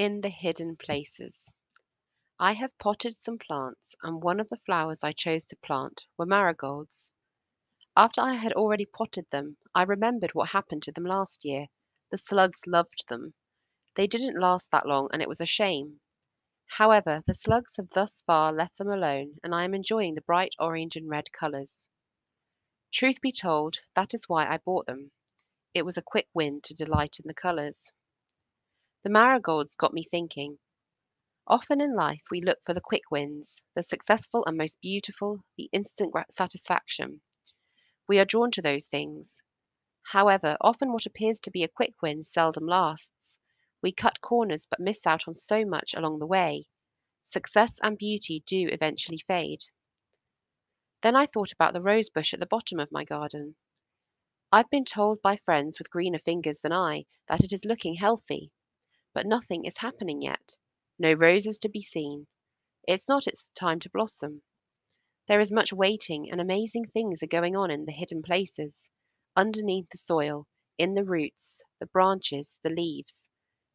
hidden 0.00 0.76
places. 0.76 1.50
I 2.38 2.52
have 2.52 2.78
potted 2.78 3.16
some 3.16 3.36
plants, 3.36 3.94
and 4.02 4.22
one 4.22 4.40
of 4.40 4.48
the 4.48 4.56
flowers 4.64 5.04
I 5.04 5.12
chose 5.12 5.44
to 5.44 5.56
plant 5.56 6.06
were 6.16 6.24
marigolds. 6.24 7.12
After 7.94 8.22
I 8.22 8.32
had 8.32 8.54
already 8.54 8.86
potted 8.86 9.26
them, 9.30 9.58
I 9.74 9.82
remembered 9.82 10.32
what 10.32 10.48
happened 10.48 10.84
to 10.84 10.92
them 10.92 11.04
last 11.04 11.44
year. 11.44 11.66
The 12.10 12.16
slugs 12.16 12.66
loved 12.66 13.08
them. 13.08 13.34
They 13.94 14.06
didn't 14.06 14.40
last 14.40 14.70
that 14.70 14.86
long, 14.86 15.10
and 15.12 15.20
it 15.20 15.28
was 15.28 15.42
a 15.42 15.44
shame. 15.44 16.00
However, 16.78 17.22
the 17.26 17.34
slugs 17.34 17.76
have 17.76 17.90
thus 17.90 18.22
far 18.22 18.54
left 18.54 18.78
them 18.78 18.88
alone, 18.88 19.38
and 19.42 19.54
I 19.54 19.64
am 19.64 19.74
enjoying 19.74 20.14
the 20.14 20.22
bright 20.22 20.54
orange 20.58 20.96
and 20.96 21.10
red 21.10 21.30
colours. 21.30 21.88
Truth 22.90 23.20
be 23.20 23.32
told, 23.32 23.80
that 23.94 24.14
is 24.14 24.30
why 24.30 24.48
I 24.48 24.56
bought 24.56 24.86
them. 24.86 25.12
It 25.74 25.82
was 25.82 25.98
a 25.98 26.02
quick 26.02 26.28
win 26.32 26.62
to 26.62 26.72
delight 26.72 27.20
in 27.20 27.26
the 27.28 27.34
colours. 27.34 27.92
The 29.02 29.08
marigolds 29.08 29.76
got 29.76 29.94
me 29.94 30.04
thinking. 30.04 30.58
Often 31.46 31.80
in 31.80 31.94
life 31.94 32.22
we 32.30 32.42
look 32.42 32.58
for 32.66 32.74
the 32.74 32.82
quick 32.82 33.10
wins, 33.10 33.62
the 33.74 33.82
successful 33.82 34.44
and 34.44 34.58
most 34.58 34.78
beautiful, 34.82 35.42
the 35.56 35.70
instant 35.72 36.14
satisfaction. 36.30 37.22
We 38.06 38.18
are 38.18 38.26
drawn 38.26 38.50
to 38.50 38.60
those 38.60 38.88
things. 38.88 39.40
However, 40.02 40.58
often 40.60 40.92
what 40.92 41.06
appears 41.06 41.40
to 41.40 41.50
be 41.50 41.64
a 41.64 41.68
quick 41.68 42.02
win 42.02 42.22
seldom 42.22 42.66
lasts. 42.66 43.40
We 43.80 43.90
cut 43.90 44.20
corners 44.20 44.66
but 44.66 44.80
miss 44.80 45.06
out 45.06 45.26
on 45.26 45.32
so 45.32 45.64
much 45.64 45.94
along 45.94 46.18
the 46.18 46.26
way. 46.26 46.68
Success 47.26 47.78
and 47.82 47.96
beauty 47.96 48.42
do 48.44 48.68
eventually 48.70 49.20
fade. 49.26 49.64
Then 51.00 51.16
I 51.16 51.24
thought 51.24 51.52
about 51.52 51.72
the 51.72 51.80
rose 51.80 52.10
bush 52.10 52.34
at 52.34 52.40
the 52.40 52.44
bottom 52.44 52.78
of 52.78 52.92
my 52.92 53.04
garden. 53.04 53.56
I've 54.52 54.68
been 54.68 54.84
told 54.84 55.22
by 55.22 55.36
friends 55.38 55.78
with 55.78 55.90
greener 55.90 56.18
fingers 56.18 56.60
than 56.60 56.74
I 56.74 57.06
that 57.28 57.42
it 57.42 57.54
is 57.54 57.64
looking 57.64 57.94
healthy, 57.94 58.52
but 59.12 59.26
nothing 59.26 59.64
is 59.64 59.76
happening 59.76 60.22
yet. 60.22 60.56
No 60.98 61.12
roses 61.12 61.58
to 61.60 61.68
be 61.68 61.82
seen. 61.82 62.26
It's 62.86 63.08
not 63.08 63.26
its 63.26 63.48
time 63.54 63.80
to 63.80 63.90
blossom. 63.90 64.42
There 65.28 65.40
is 65.40 65.52
much 65.52 65.72
waiting, 65.72 66.30
and 66.30 66.40
amazing 66.40 66.86
things 66.86 67.22
are 67.22 67.28
going 67.28 67.56
on 67.56 67.70
in 67.70 67.84
the 67.84 67.92
hidden 67.92 68.22
places, 68.22 68.90
underneath 69.36 69.88
the 69.90 69.98
soil, 69.98 70.46
in 70.76 70.94
the 70.94 71.04
roots, 71.04 71.62
the 71.78 71.86
branches, 71.86 72.58
the 72.62 72.70
leaves. 72.70 73.28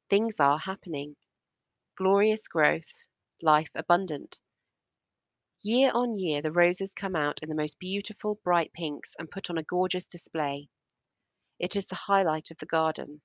Things 0.10 0.40
are 0.40 0.58
happening. 0.58 1.16
Glorious 1.98 2.48
growth, 2.48 2.92
life 3.42 3.72
abundant. 3.76 4.40
Year 5.62 5.92
on 5.94 6.18
year 6.18 6.42
the 6.42 6.52
roses 6.52 6.94
come 6.94 7.16
out 7.16 7.40
in 7.42 7.50
the 7.50 7.56
most 7.56 7.80
beautiful 7.80 8.36
bright 8.44 8.74
pinks 8.74 9.16
and 9.18 9.32
put 9.32 9.50
on 9.50 9.58
a 9.58 9.64
gorgeous 9.64 10.08
display. 10.08 10.70
It 11.58 11.76
is 11.76 11.88
the 11.88 11.96
highlight 11.96 12.52
of 12.52 12.58
the 12.58 12.66
garden. 12.66 13.22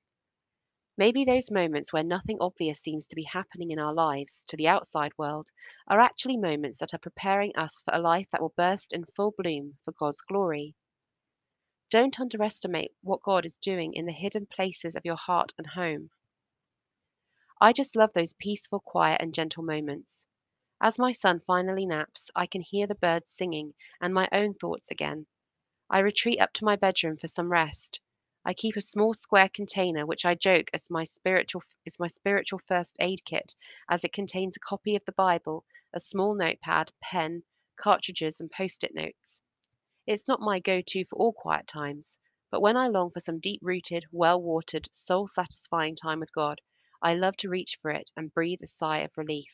Maybe 1.01 1.25
those 1.25 1.51
moments 1.51 1.95
where 1.95 2.05
nothing 2.05 2.37
obvious 2.43 2.79
seems 2.79 3.07
to 3.07 3.17
be 3.17 3.23
happening 3.23 3.71
in 3.71 3.79
our 3.79 3.95
lives 3.95 4.45
to 4.49 4.57
the 4.59 4.69
outside 4.69 5.17
world 5.17 5.49
are 5.89 5.99
actually 5.99 6.37
moments 6.37 6.77
that 6.77 6.93
are 6.93 6.99
preparing 6.99 7.57
us 7.57 7.83
for 7.83 7.95
a 7.95 7.99
life 7.99 8.29
that 8.33 8.43
will 8.43 8.53
burst 8.55 8.93
in 8.93 9.07
full 9.17 9.31
bloom 9.39 9.79
for 9.83 9.93
God's 9.93 10.21
glory. 10.21 10.75
Don't 11.89 12.21
underestimate 12.21 12.93
what 13.01 13.23
God 13.23 13.47
is 13.47 13.57
doing 13.57 13.95
in 13.95 14.05
the 14.05 14.13
hidden 14.13 14.45
places 14.45 14.95
of 14.95 15.07
your 15.07 15.17
heart 15.17 15.55
and 15.57 15.67
home. 15.67 16.11
I 17.59 17.73
just 17.73 17.97
love 17.97 18.13
those 18.13 18.35
peaceful, 18.35 18.81
quiet, 18.81 19.23
and 19.23 19.33
gentle 19.33 19.63
moments. 19.63 20.27
As 20.83 20.99
my 20.99 21.13
son 21.13 21.41
finally 21.47 21.87
naps, 21.87 22.31
I 22.37 22.45
can 22.47 22.61
hear 22.61 22.87
the 22.87 22.95
birds 22.95 23.31
singing 23.31 23.73
and 24.03 24.13
my 24.13 24.29
own 24.33 24.53
thoughts 24.53 24.91
again. 24.91 25.27
I 25.89 26.01
retreat 26.01 26.43
up 26.43 26.53
to 26.53 26.67
my 26.67 26.77
bedroom 26.77 27.17
for 27.17 27.27
some 27.27 27.51
rest. 27.51 28.03
I 28.43 28.55
keep 28.55 28.77
a 28.77 28.81
small 28.81 29.13
square 29.13 29.51
container 29.51 30.07
which 30.07 30.25
I 30.25 30.35
joke 30.35 30.71
as 30.73 30.89
my 30.89 31.05
spiritual 31.05 31.63
is 31.85 31.99
my 31.99 32.07
spiritual 32.07 32.61
first 32.67 32.97
aid 32.99 33.23
kit, 33.27 33.55
as 33.91 34.03
it 34.03 34.15
contains 34.15 34.57
a 34.57 34.61
copy 34.61 34.97
of 34.97 35.05
the 35.05 35.13
Bible, 35.13 35.67
a 35.93 36.01
small 36.01 36.35
notepad, 36.35 36.91
pen, 37.03 37.43
cartridges, 37.77 38.41
and 38.41 38.51
post-it 38.51 38.95
notes. 38.95 39.43
It's 40.07 40.27
not 40.27 40.41
my 40.41 40.59
go-to 40.59 41.05
for 41.05 41.17
all 41.17 41.35
quiet 41.35 41.67
times, 41.67 42.19
but 42.51 42.63
when 42.63 42.79
I 42.79 42.89
long 42.89 43.11
for 43.11 43.21
some 43.21 43.41
deep-rooted, 43.41 44.07
well-watered, 44.11 44.89
soul-satisfying 44.91 45.97
time 45.97 46.21
with 46.21 46.33
God, 46.33 46.63
I 47.03 47.15
love 47.15 47.37
to 47.39 47.51
reach 47.51 47.79
for 47.83 47.91
it 47.91 48.11
and 48.17 48.33
breathe 48.33 48.63
a 48.63 48.67
sigh 48.67 49.01
of 49.01 49.17
relief. 49.19 49.53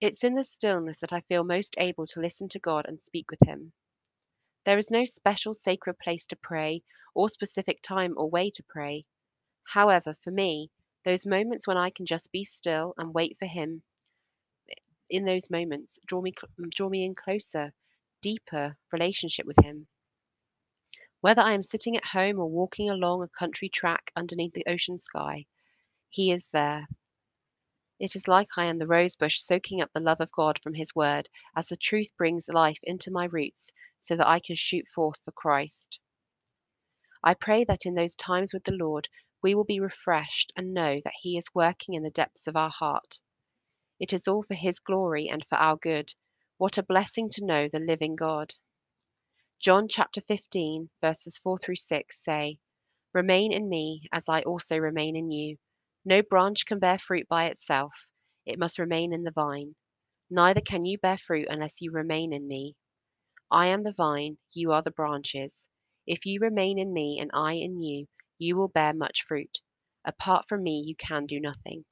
It's 0.00 0.24
in 0.24 0.34
the 0.34 0.44
stillness 0.44 1.00
that 1.00 1.12
I 1.12 1.22
feel 1.22 1.44
most 1.44 1.74
able 1.78 2.06
to 2.08 2.20
listen 2.20 2.50
to 2.50 2.58
God 2.58 2.84
and 2.86 3.00
speak 3.00 3.30
with 3.30 3.40
Him. 3.46 3.72
There 4.70 4.78
is 4.78 4.88
no 4.88 5.04
special 5.04 5.52
sacred 5.52 5.98
place 5.98 6.26
to 6.26 6.36
pray 6.36 6.84
or 7.12 7.28
specific 7.28 7.82
time 7.82 8.14
or 8.16 8.30
way 8.30 8.50
to 8.50 8.62
pray. 8.62 9.04
However, 9.64 10.14
for 10.14 10.30
me, 10.30 10.70
those 11.04 11.26
moments 11.26 11.66
when 11.66 11.76
I 11.76 11.90
can 11.90 12.06
just 12.06 12.30
be 12.30 12.44
still 12.44 12.94
and 12.96 13.12
wait 13.12 13.36
for 13.40 13.46
Him, 13.46 13.82
eh, 14.70 14.74
in 15.08 15.24
those 15.24 15.50
moments, 15.50 15.98
draw 16.06 16.20
me 16.20 16.30
mm, 16.56 16.70
draw 16.70 16.88
me 16.88 17.04
in 17.04 17.16
closer, 17.16 17.74
deeper 18.20 18.78
relationship 18.92 19.44
with 19.44 19.56
Him. 19.58 19.88
Whether 21.20 21.42
I 21.42 21.54
am 21.54 21.64
sitting 21.64 21.96
at 21.96 22.04
home 22.04 22.38
or 22.38 22.48
walking 22.48 22.90
along 22.90 23.24
a 23.24 23.28
country 23.28 23.70
track 23.70 24.12
underneath 24.14 24.52
the 24.52 24.66
ocean 24.68 24.98
sky, 24.98 25.46
He 26.10 26.30
is 26.30 26.48
there, 26.50 26.86
it 28.00 28.16
is 28.16 28.26
like 28.26 28.48
I 28.56 28.64
am 28.64 28.78
the 28.78 28.86
rosebush 28.86 29.38
soaking 29.38 29.82
up 29.82 29.92
the 29.92 30.00
love 30.00 30.20
of 30.20 30.32
God 30.32 30.58
from 30.62 30.72
His 30.72 30.94
word 30.94 31.28
as 31.54 31.68
the 31.68 31.76
truth 31.76 32.16
brings 32.16 32.48
life 32.48 32.78
into 32.82 33.10
my 33.10 33.26
roots 33.26 33.70
so 34.00 34.16
that 34.16 34.26
I 34.26 34.40
can 34.40 34.56
shoot 34.56 34.88
forth 34.88 35.20
for 35.22 35.32
Christ. 35.32 36.00
I 37.22 37.34
pray 37.34 37.64
that 37.64 37.84
in 37.84 37.94
those 37.94 38.16
times 38.16 38.54
with 38.54 38.64
the 38.64 38.72
Lord, 38.72 39.06
we 39.42 39.54
will 39.54 39.64
be 39.64 39.80
refreshed 39.80 40.50
and 40.56 40.72
know 40.72 41.02
that 41.04 41.12
He 41.20 41.36
is 41.36 41.54
working 41.54 41.94
in 41.94 42.02
the 42.02 42.10
depths 42.10 42.46
of 42.46 42.56
our 42.56 42.70
heart. 42.70 43.20
It 43.98 44.14
is 44.14 44.26
all 44.26 44.44
for 44.44 44.54
His 44.54 44.78
glory 44.78 45.28
and 45.28 45.44
for 45.46 45.56
our 45.56 45.76
good. 45.76 46.14
What 46.56 46.78
a 46.78 46.82
blessing 46.82 47.28
to 47.32 47.44
know 47.44 47.68
the 47.68 47.80
living 47.80 48.16
God. 48.16 48.54
John 49.60 49.88
chapter 49.88 50.22
15, 50.22 50.88
verses 51.02 51.36
4 51.36 51.58
through 51.58 51.76
6 51.76 52.24
say, 52.24 52.58
Remain 53.12 53.52
in 53.52 53.68
me 53.68 54.08
as 54.10 54.26
I 54.26 54.40
also 54.40 54.78
remain 54.78 55.16
in 55.16 55.30
you. 55.30 55.58
No 56.04 56.22
branch 56.22 56.64
can 56.64 56.78
bear 56.78 56.98
fruit 56.98 57.28
by 57.28 57.46
itself, 57.46 57.92
it 58.46 58.58
must 58.58 58.78
remain 58.78 59.12
in 59.12 59.22
the 59.22 59.32
vine. 59.32 59.76
Neither 60.30 60.62
can 60.62 60.82
you 60.82 60.96
bear 60.96 61.18
fruit 61.18 61.48
unless 61.50 61.82
you 61.82 61.90
remain 61.90 62.32
in 62.32 62.48
me. 62.48 62.74
I 63.50 63.66
am 63.66 63.82
the 63.82 63.92
vine, 63.92 64.38
you 64.52 64.72
are 64.72 64.82
the 64.82 64.90
branches. 64.90 65.68
If 66.06 66.24
you 66.24 66.40
remain 66.40 66.78
in 66.78 66.92
me 66.92 67.18
and 67.20 67.30
I 67.34 67.54
in 67.54 67.82
you, 67.82 68.06
you 68.38 68.56
will 68.56 68.68
bear 68.68 68.94
much 68.94 69.24
fruit. 69.24 69.58
Apart 70.04 70.48
from 70.48 70.62
me, 70.62 70.80
you 70.80 70.96
can 70.96 71.26
do 71.26 71.38
nothing. 71.38 71.84